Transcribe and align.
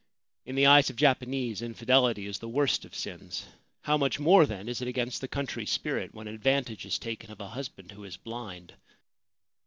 In 0.47 0.55
the 0.55 0.65
eyes 0.65 0.89
of 0.89 0.95
Japanese 0.95 1.61
infidelity 1.61 2.25
is 2.25 2.39
the 2.39 2.49
worst 2.49 2.85
of 2.85 2.95
sins. 2.95 3.45
How 3.81 3.97
much 3.97 4.19
more, 4.19 4.47
then, 4.47 4.67
is 4.67 4.81
it 4.81 4.87
against 4.87 5.21
the 5.21 5.27
country's 5.27 5.69
spirit 5.69 6.11
when 6.11 6.27
advantage 6.27 6.87
is 6.87 6.97
taken 6.97 7.29
of 7.29 7.39
a 7.39 7.49
husband 7.49 7.91
who 7.91 8.03
is 8.03 8.17
blind 8.17 8.73